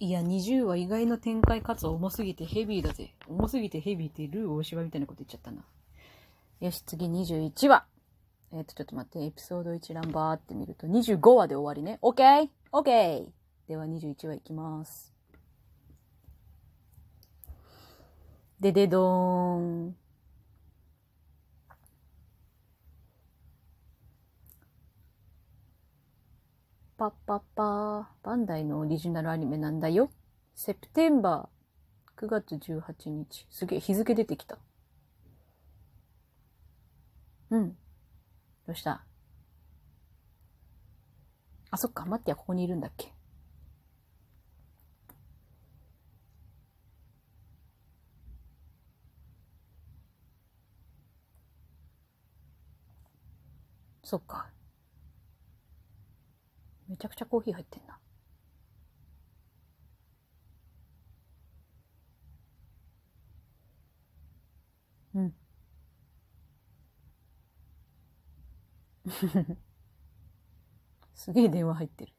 [0.00, 3.14] いや、20は意外の展開かつ重すぎてヘビーだぜ。
[3.26, 5.64] 重すぎてヘビーってルー大芝みたいなこと言っちゃったな。
[6.60, 7.84] よし、次21話。
[8.52, 11.98] えっ、と、ちょっと待って、エピソード一覧バーって見ると、25話で終わりね。
[12.02, 12.48] OK?OK!
[12.72, 13.26] OK!
[13.66, 15.12] では21話いきます。
[18.60, 19.96] ででどーん。
[26.98, 28.04] パッパッパー。
[28.24, 30.10] バンダイのオリジナルアニメなんだよ。
[30.56, 32.20] セプテンバー。
[32.26, 33.46] 9月18日。
[33.50, 34.58] すげえ、日付出てきた。
[37.50, 37.76] うん。
[38.66, 39.04] どうした？
[41.70, 42.04] あ、そっか。
[42.04, 43.14] 待ってや、ここにいるんだっけ？
[54.02, 54.48] そっか。
[56.88, 58.00] めちゃくちゃコーヒー入ってんな。
[65.14, 65.34] うん。
[71.14, 72.12] すげえ電話入ってる。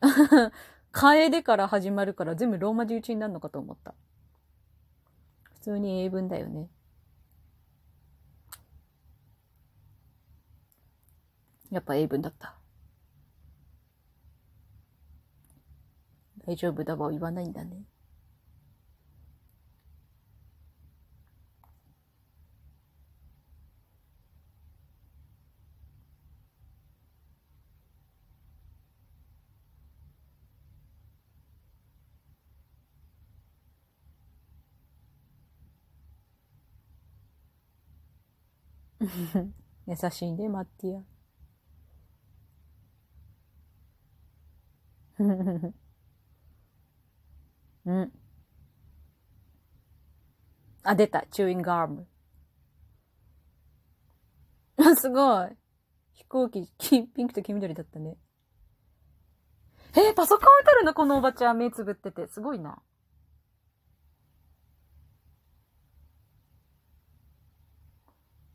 [0.92, 3.94] 楓から始まるから全部ローマ字打ちになるのかと思った。
[5.54, 6.68] 普通に英文だよね。
[11.74, 12.54] やっぱ英文だった。
[16.46, 17.82] 大丈夫だわ言わないんだね。
[39.86, 41.13] 優しいね、マッティア。
[47.86, 48.12] うん。
[50.82, 51.26] あ、出た。
[51.30, 52.06] チューインガーム。
[54.76, 55.48] あ、すごい。
[56.12, 58.16] 飛行機、ピンクと黄緑だったね。
[59.96, 60.92] えーパソコン打てるの？
[60.94, 62.26] このおばちゃん目つぶってて。
[62.26, 62.82] すごいな。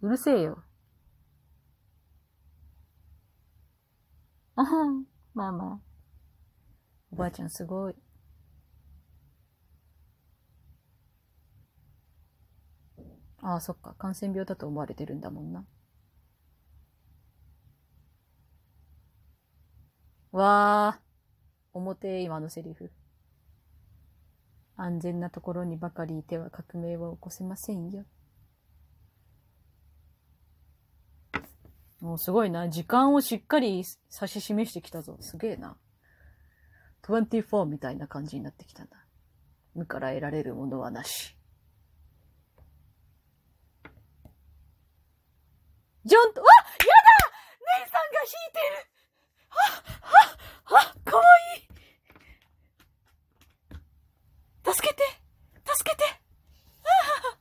[0.01, 0.63] うるせえよ。
[4.55, 5.05] あはん。
[5.33, 5.88] まあまあ。
[7.11, 7.95] おばあちゃんすごい。
[13.41, 13.93] ああ、そっか。
[13.97, 15.65] 感染病だと思われてるんだもんな。
[20.31, 21.01] わあ。
[21.73, 22.91] 表今のセリフ。
[24.75, 28.05] 安全なところにばかりいては革命は起こせませんよ。
[31.99, 32.69] もうすごいな。
[32.69, 33.85] 時間をしっかり指
[34.27, 35.17] し示してきたぞ。
[35.19, 35.77] すげえな。
[37.03, 38.97] 24みたいな感じになってきたんだ。
[39.75, 41.35] 無から得られるものはなし。
[46.05, 47.29] ジョンと、わやだ
[47.79, 48.89] 姉さんが弾いてる
[49.49, 49.59] は
[50.01, 51.23] ははかわ
[51.55, 51.69] いい
[54.73, 55.03] 助けて
[55.65, 56.87] 助けてあ
[57.33, 57.39] あ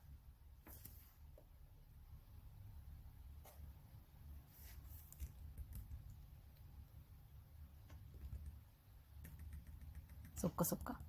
[10.39, 11.01] そっかそっか。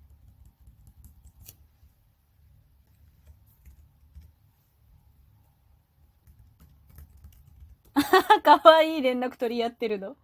[8.42, 10.08] かわいい連絡取り合ってるの？
[10.08, 10.16] いや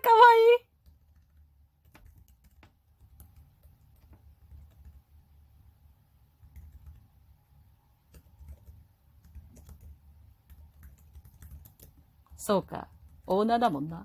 [0.00, 0.66] ー、かわいい。
[12.36, 12.88] そうか。
[13.28, 14.04] オーナーだもんな。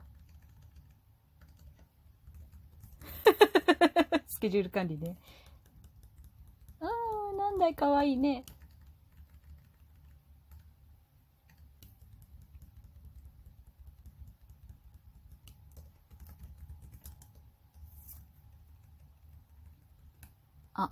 [4.38, 5.18] スケジュール管理ね。
[6.80, 8.46] ああ、なんだい、かわいいね。
[20.76, 20.92] あ、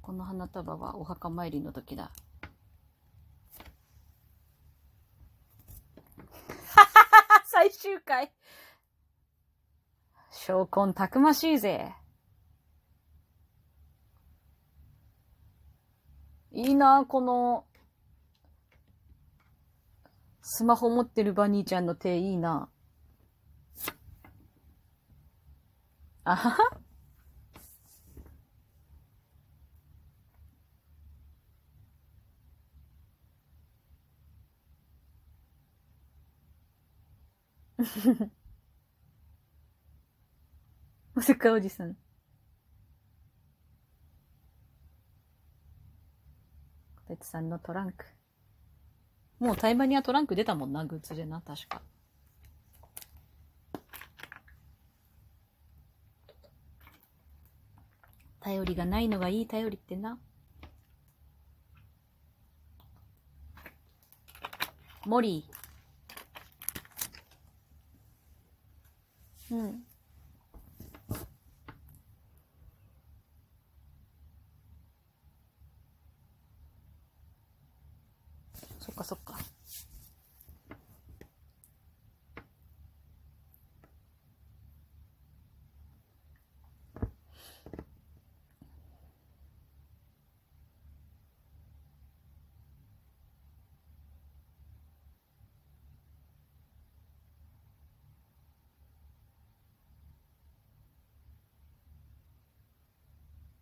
[0.00, 2.12] この花束はお墓参りの時だ。
[7.46, 8.30] 最終回。
[10.46, 11.94] 証拠たくましいぜ。
[16.52, 17.64] いいな、この、
[20.42, 22.68] スマホ持ってるバニーちゃんの手いいな。
[26.24, 26.80] あはは。
[41.16, 41.94] おせっかいおじさん。
[41.94, 41.98] こ
[47.06, 48.04] てつさんのトランク。
[49.38, 51.82] もうタイマニはトランク出たもんな、グッズでな、確か。
[58.40, 60.18] 頼りがないのがいい頼りってな。
[65.06, 69.54] モリー。
[69.54, 69.93] うん。
[78.78, 79.38] そっかそっか。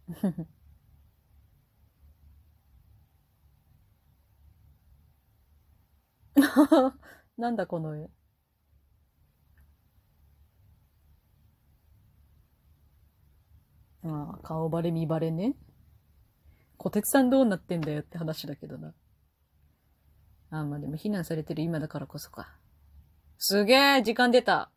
[7.37, 8.11] なんだこの絵。
[14.05, 15.55] ああ、顔バレ見バレね。
[16.77, 18.95] 小鉄さんどうなってんだよって話だけどな。
[20.51, 22.57] ああ、まあでも避難されてる今だからこそか。
[23.39, 24.71] すげえ時間出た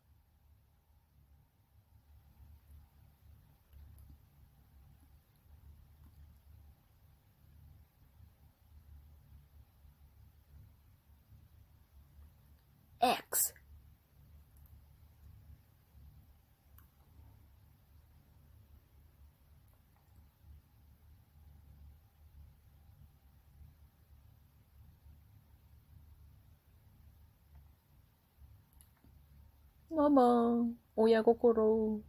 [13.06, 13.54] X
[29.92, 30.66] ママ、
[30.96, 32.02] 親心。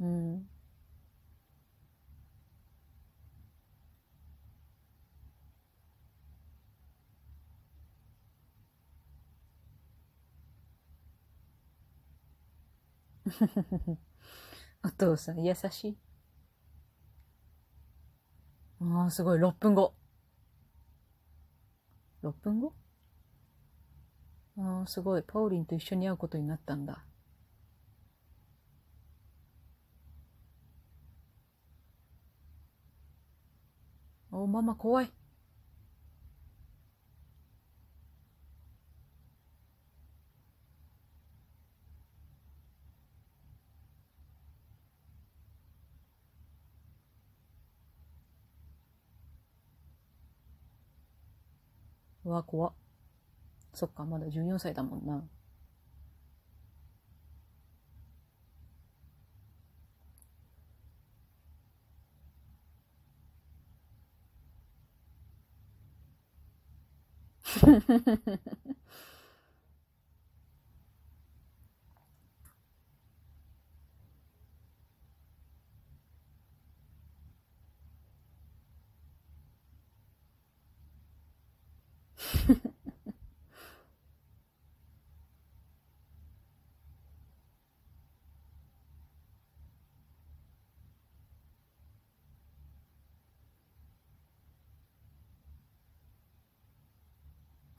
[0.00, 0.57] うん。
[14.84, 15.98] お父さん優しい。
[18.80, 19.94] ああ、すごい、6分後。
[22.22, 22.72] 6分後？
[24.58, 27.02] ああ、すごい、パオリンと一緒に会うことになったんだ。
[34.32, 35.10] お、ママ怖い。
[52.28, 52.72] うわ、怖。
[53.72, 55.26] そっか、まだ14歳だもんな。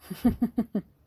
[0.09, 0.98] Ha ha ha ha.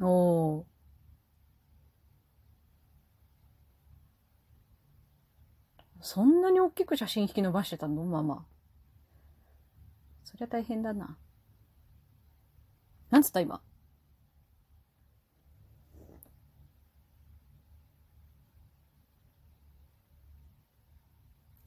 [0.00, 0.64] おー。
[6.02, 8.04] そんなに大きく写真引き伸ばしてたの？
[8.04, 8.46] ママ。
[10.22, 11.16] そりゃ大変だな。
[13.10, 13.60] なんつった今？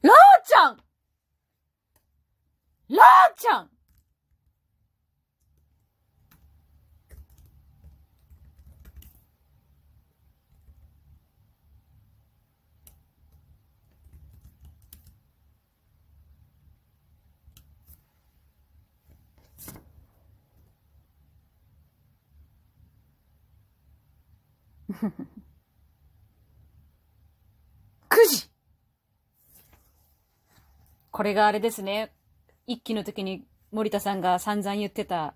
[0.02, 0.76] ラーちゃん
[2.88, 3.70] ラーちゃん
[24.90, 25.10] 9
[28.28, 28.50] 時
[31.10, 32.12] これがあれですね。
[32.66, 35.34] 一期の時に森田さんが散々言ってた、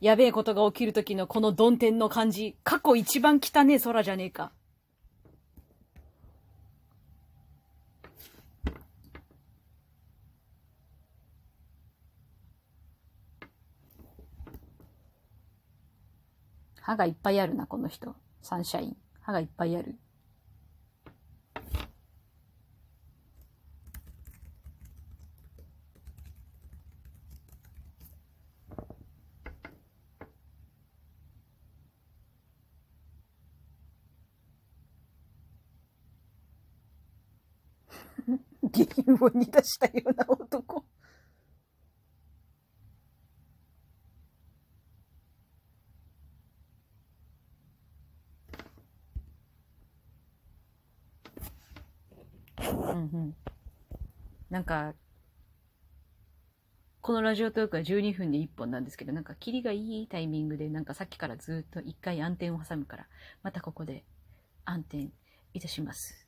[0.00, 4.52] やべえことが起きる時のこの曇天の感じ、過去一番汚ねえ空じゃねえか。
[16.80, 18.14] 歯がいっぱいあるな、この人。
[18.42, 18.96] サンシャイン。
[19.20, 19.98] 歯がいっぱいある。
[38.72, 40.87] ゲームを煮出したような男。
[52.72, 53.36] うんうん。
[54.50, 54.94] なんか、
[57.00, 63.06] このラジオトークは12分で1本なんですけど、なんか、キリがいいタイミングで、なんかさっきからずっと1回暗転を挟むから、
[63.42, 64.04] またここで
[64.64, 65.08] 暗転
[65.54, 66.27] いたします。